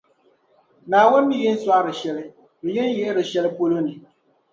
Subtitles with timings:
[0.89, 2.25] Naawuni mi yi ni sɔɣiri shɛli,
[2.61, 3.93] ni yi ni yihiri shεli polo ni.